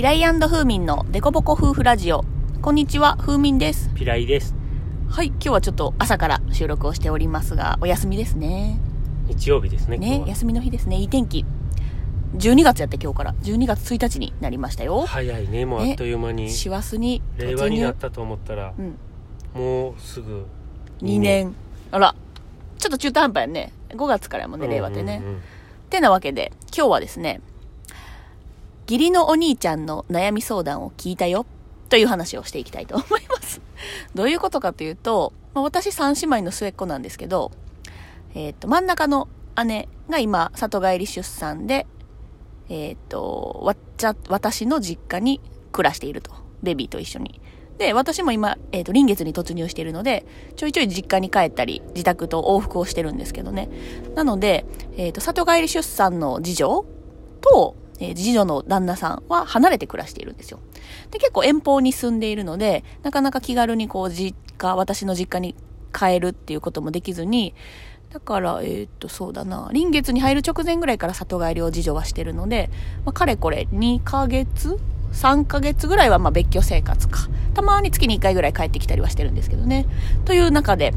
[0.00, 2.24] ピライ風民のデコボコ夫婦ラジオ。
[2.62, 3.90] こんにちは、風民です。
[3.94, 4.54] ピライです。
[5.10, 8.80] はい、今日はちょっと朝から収録をしておりますが、お休みですね。
[9.26, 10.28] 日曜日ですね、今ね、日は。
[10.28, 10.96] 休みの日ですね。
[10.96, 11.44] いい天気。
[12.34, 13.34] 12月やって今日から。
[13.42, 15.02] 12月1日になりましたよ。
[15.02, 16.48] 早いね、もうあっという間に。
[16.48, 18.96] 師走に令和になったと思ったら、うん。
[19.54, 20.46] もうすぐ
[21.02, 21.54] 2年。
[21.90, 22.14] あら。
[22.78, 23.74] ちょっと中途半端やね。
[23.90, 25.18] 5月からやもんね、令和ってね。
[25.20, 25.40] うんうんうん
[25.90, 27.40] てなわけで、今日はですね、
[28.90, 31.46] 義理のお兄ちゃんの悩み相談を聞いたよ、
[31.90, 33.60] という話をしていきたいと思います。
[34.16, 37.52] どういうことかというと、まあ、私三姉妹の末っ子なんですけど、
[38.34, 39.28] えっ、と、真ん中の
[39.64, 41.86] 姉が今、里帰り出産で、
[42.68, 46.32] えっ、と、わっちゃ、私の実家に暮らしていると。
[46.60, 47.40] ベビーと一緒に。
[47.78, 50.26] で、私も今、えっ、と、臨月に突入しているので、
[50.56, 53.68] ちょいちょい実家に帰ったり、自宅と往復をしてるんですけどね。
[54.16, 54.64] なので、
[54.96, 56.84] えっ、と、里帰り出産の次女
[57.40, 60.58] と、えー次女の旦那さんは離れて暮らしているんですよ。
[61.10, 65.54] で、結構遠方に住んでいるので、なかなか気軽にこう、実家、私の実家に
[65.92, 67.54] 帰るっていうこともできずに、
[68.12, 72.70] だから、えっ、と、そうだな、臨月に入る直前ぐらいから里帰りを次女はしてるので、
[73.04, 74.78] まあ、かれこれ2ヶ月
[75.12, 77.28] ?3 ヶ月ぐらいはま別居生活か。
[77.54, 79.86] たまに月に1回ぐらい帰ってきたりはしてるんですけどね。
[80.24, 80.92] という中で、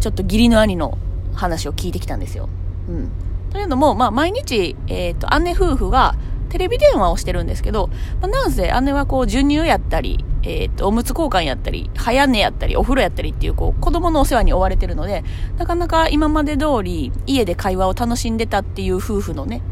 [0.00, 0.96] ちょっと義理の兄の
[1.34, 2.48] 話を聞いてきたんですよ。
[2.88, 3.10] うん。
[3.50, 6.14] というのも、まあ、毎日、えっ、と、姉夫婦が
[6.48, 7.88] テレビ電話をしてるんですけど、
[8.20, 15.24] まあ、なんせ姉はこう、授乳やったり、えっ、と、おむつ交換やったり、早寝やったり、お風呂やったりっていう、こう、子供のお世話に追われてるので、
[15.58, 19.62] なかなか今まで通り、家で会話を楽しんでたっていう夫婦のね、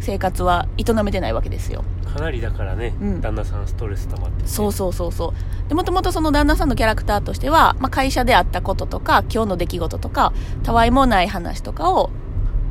[0.00, 1.84] 生活は営めてないわけですよ。
[2.06, 5.34] かなりだからね、うん旦那さんストレス溜まっててそうそうそうそ
[5.66, 5.68] う。
[5.68, 12.10] で、もともとその旦那さんのキャラクターとしては、まあ、会社であったこととか、今日の出来事とか、たわいもない話とかを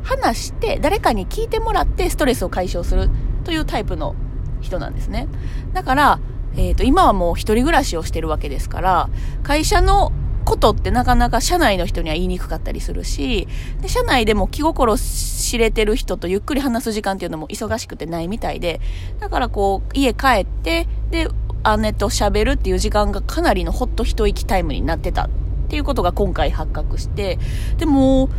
[0.02, 3.10] 話して、誰かに聞いてもらってストレスを解消する
[3.44, 4.14] というタイプの
[4.60, 5.28] 人なんですね。
[5.72, 6.20] だから、
[6.56, 9.10] えっ、と、今はもう一人暮らしをしてるわけですから、
[9.42, 10.12] 会社の
[10.44, 13.46] ことってなかなか社内の人には言いにくかったりするし、
[13.82, 18.80] で、社内でも気心知れてる人とゆっくり話す時間っていうのも忙しくてないみたいで、
[19.20, 21.28] だからこう、家帰って、で、
[21.78, 25.28] 姉と喋るっていう時間がかなりのほっと一息タイムになってたっ
[25.68, 27.38] ていうことが今回発覚して、
[27.76, 28.30] でも、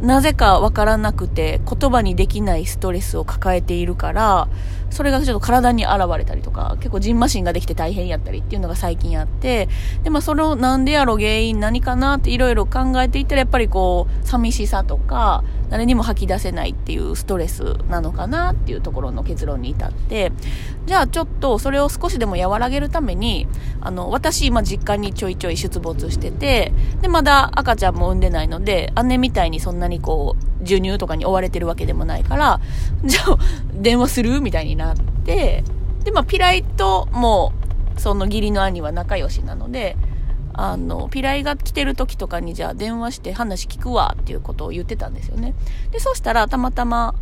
[0.00, 4.48] なぜかわからなくて言葉にできないストレスを抱えているから、
[4.90, 9.68] それがちょっと体に現れたりとか、結構ジンマシンができて大変やったりっていうのが最近あって、
[10.04, 20.30] で、まあそのなんでやろ原因何かなっていろいろ考えていったらやっぱりこう、寂しさとか、誰にも吐き出せないっていうストレスなのかなっていうところの結論に至って、
[20.86, 23.48] じゃあちょっとそれを少しでも和らげるために、
[23.80, 32.60] あの、私今実家にちょいちょい出没してて、で、まだ赤ちゃんも産んでないので、姉みたいにそんなにこう、授乳とかに追われてるわけでもないから、
[33.04, 33.38] じゃあ
[33.74, 34.40] 電話する？
[34.40, 35.64] みたいになって、
[36.04, 37.52] で、まあピライとも
[37.96, 39.96] う、その義理の兄は仲良しなので、
[40.52, 45.54] あの、ピライが来てる時とかにじゃあ電話して話聞くわっていうことを言ってたんですよね。
[45.90, 47.14] で、そしたらたまたま、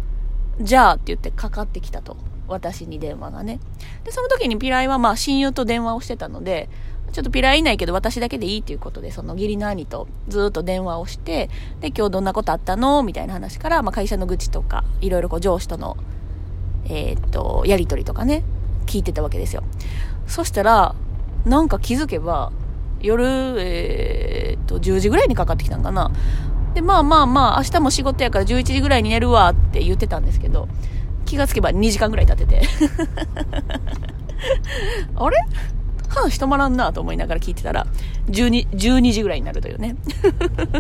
[0.60, 2.16] じゃあって言ってかかってきたと。
[2.46, 3.58] 私に電話がね。
[4.04, 6.68] で、その時にピライはまあ親友と電話をしてたので、
[7.14, 11.48] ちょっとピライいないけど私だけでいいっていうことで、その義理の兄とずっと電話をして、
[11.80, 15.96] で、今日どんなことあったのみたいな話から、まあ会社の愚痴とか、いろいろこう上司との、
[16.86, 18.42] えーっと、やりとりとかね、
[18.86, 19.62] 聞いてたわけですよ。
[20.26, 20.96] そしたら、
[21.44, 22.50] なんか気づけば、
[23.00, 23.24] 夜、
[23.60, 26.10] えーっと、10時ぐらいにかかってきたんかな。
[26.74, 30.66] で、まあまあまあ、明日も仕事やから11時ぐらいに寝るわって言ってたんですけど、
[31.26, 32.62] 気がつけば2時間ぐらい経ってて。
[35.14, 35.36] あれ？
[36.14, 37.86] 話止まらんなと思いながら聞いてたら、
[38.28, 39.96] 12、12時ぐらいになるというね。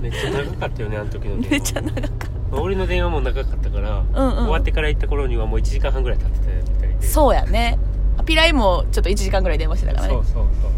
[0.00, 2.28] めっちゃ長かったよねあの時の電話めっちゃ長かった。
[2.52, 7.78] まあ俺の電話も長かったから、うんうん終わってから行った頃にはもう1時間半ぐらい経ってたみたいでそうやね。
[8.24, 10.24] ピライもちょっと1時間ぐらい電話してたからねそう。
[10.24, 10.72] そうそう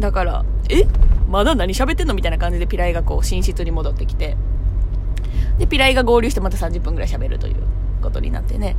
[0.00, 0.84] だから、え？
[1.28, 4.36] まだ何喋ってんのみたいな感じでピライがこう寝室に戻ってきて。
[5.58, 7.54] で、ピライが合流してまた30分ぐらい喋るという
[8.02, 8.76] ことになってね。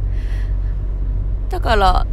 [1.50, 2.06] だから、あ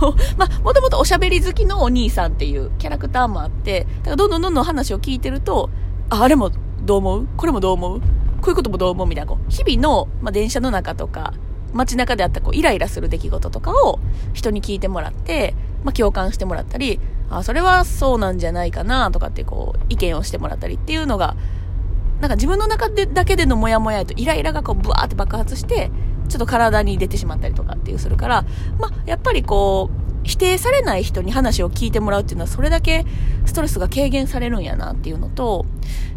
[0.00, 5.70] の、まあ、もともとおしゃべり好きのお兄さんっていうキャラクターもあって、だからどんどんどんどん話を聞いてると、
[6.10, 7.28] あ、あれもどう思う？
[7.36, 8.00] これもどう思う？
[8.00, 8.06] こ
[8.46, 9.06] ういうこともどう思う？
[9.06, 11.34] みたいな、こう、日々の、まあ、電車の中とか、
[11.74, 14.00] 街中であったこうイライラする出来事とかを
[14.32, 15.54] 人に聞いてもらって、
[15.84, 16.98] まあ、共感してもらったり、
[17.28, 21.36] あ、それはそうなんじゃないかなとかってこう、意見をしてもらったりっていうのが、
[22.20, 25.90] なんか自分の中でだけでのモヤモヤとイライラがこうブワーって爆発して、
[26.28, 28.44] ちょっと体に出てしまったりとかっていうするから、
[28.78, 33.06] まあ、やっぱりこう、否定されない人に話を聞いてもらうっていうのはそれだけ
[33.46, 35.64] ストレスが軽減されるんやなっていうのと、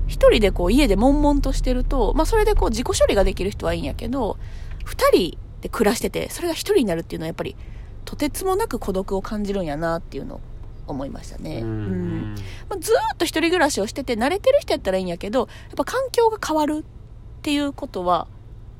[0.08, 4.38] 一人でこう家で悶々としてると、まあそれでこう自己処理ができる人はいいんやけど、
[4.84, 7.56] 二人で暮らしてて、それが一人になるっていうのはやっぱり
[8.04, 10.42] とてつもなく孤独を感じるんやなっていうのを
[10.88, 11.60] 思いましたね。
[11.62, 12.36] うんうん
[12.70, 15.48] まあ、ずーっと一人暮らしをしてて慣れてる人やったらいいんやけどやっ
[15.78, 18.28] ぱ環境が変わるっていうことは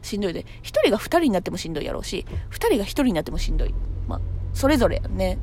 [0.02, 0.34] しんどい。
[0.34, 3.74] で一人が二人になってもしんどいやろうし二人が一人になってもしんどい。
[4.08, 4.22] まあ
[4.54, 5.38] それぞれやね。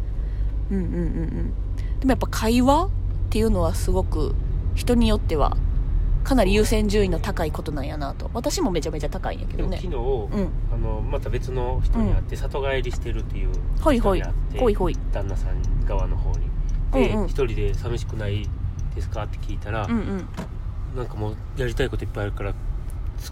[0.70, 1.52] うんうんうんうん。
[2.00, 2.90] でもやっぱ会話っ
[3.31, 4.34] ていうのはすごく
[4.75, 5.56] 人によっては
[6.25, 8.31] かなり優先順位の高いことなんやなと。
[8.34, 9.78] 私もめちゃめちゃ高いんやけどね。
[9.78, 10.00] 昨日、う
[10.40, 10.50] ん。
[10.72, 13.49] あのまた別の人に会って里帰りしてるっていう
[13.81, 14.20] ほいほい。
[14.20, 14.96] 人に会ってほいほい。
[15.12, 16.49] 旦那さん側の方に。
[16.93, 17.28] で、うんうん。
[17.28, 18.46] 一人で寂しくない
[18.94, 19.22] ですか？
[19.22, 20.28] って聞いたら、うんうん。
[20.96, 22.57] なんかもうやりたいこといっぱいあるから好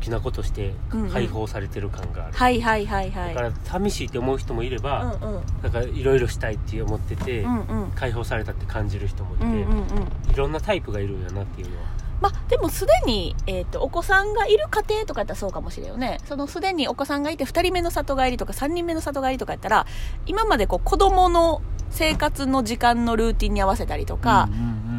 [0.06, 1.10] きなことしてうんうん。
[1.10, 3.34] 解放されてる感がある、はいはいはいはい。
[3.34, 5.42] だから寂しいって思う人もいれば、うんうん。
[5.62, 7.90] なんかいろいろしたいって思ってて、うんうん。
[7.94, 10.32] 解放されたって感じる人もいて、うんうんうん。
[10.32, 11.96] いろんなタイプがいるんやなっていうのは。
[12.20, 16.18] まあ、でもすでに、えー、とお子さんがいる家庭とかやったらそうかもしれんよね。
[16.24, 19.86] そのすでにお子さんがいて2人目の里帰りとか3人目の里帰りとかやったら
[20.24, 21.60] 今までこう子供の
[21.90, 24.48] 生活の時間のルーティンに合わせたりとか、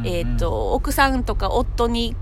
[0.04, 2.14] えー、と奥さんとか夫に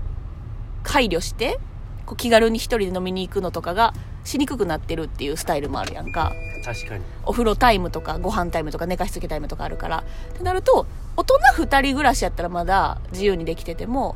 [0.83, 1.59] 配慮して
[2.07, 3.93] こう気軽に1人で飲みに行くのとかが
[4.23, 6.33] しにくくなってるっていうスタイルもあるやんか。
[6.65, 7.03] 確かに。
[7.25, 10.03] お風呂タイムとかご飯タイムとか寝かしつけタイムとかあるから。
[10.33, 14.15] ってなると大人2人暮らしやったらまだ自由にできてても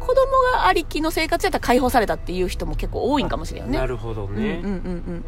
[0.00, 0.14] 子供
[0.52, 3.78] がありきの生活やったら解放されたっていう人も結構多いんかもしれんよね。
[3.78, 5.24] なるほどうんうんね、うんうん。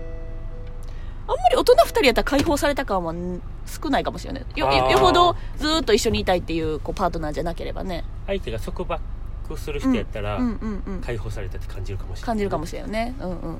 [1.29, 8.05] あんまり大人2人やったら解放された感はん少ないかもしれないよよよほどずーっと一緒にいたいっていうこうパートナーじゃなければね。
[8.27, 9.01] 相手が束縛
[9.55, 13.15] する人やったら、うんうんうん解放されたって感じるかもしれない感じるかもしれんよね。
[13.21, 13.59] うんうんうん。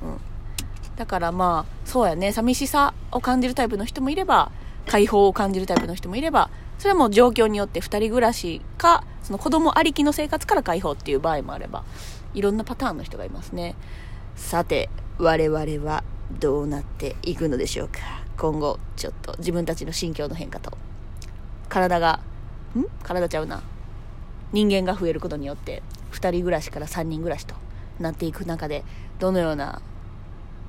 [0.97, 2.33] だからまあそうやね。
[2.33, 4.51] 寂しさを感じるタイプの人もいれば
[4.87, 6.49] 解放を感じるタイプの人もいれば
[6.79, 11.85] それはもう状況によって2人暮らしかその子供ありきの生活から解放っていう場合もあれば
[12.35, 13.75] いろんなパターンの人がいますね。
[14.35, 14.89] さて
[15.19, 16.05] 我々は
[16.41, 18.01] どうなっていくのでしょうか。
[18.37, 20.77] 今後ちょっと自分たちの心境の変化と。
[21.69, 22.21] 体が
[22.77, 22.85] ん？
[23.03, 23.63] 体ちゃうな
[24.53, 25.83] 人間が増えることによって
[26.13, 27.55] 2人暮らしから3人暮らしと
[27.99, 28.85] なっていく中で
[29.19, 29.81] どのような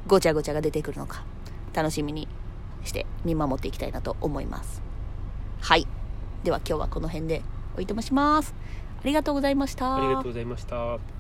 [0.08, 1.24] ごちゃごちゃが出てくるのか
[1.74, 2.28] 楽しみに
[2.84, 4.82] して見守っていきたいなと思います。
[5.62, 5.86] はい。
[6.44, 7.42] では今日はこの辺で
[7.76, 8.56] おいとまします。
[9.02, 9.96] ありがとうございました。
[9.96, 11.17] ありがとうございました。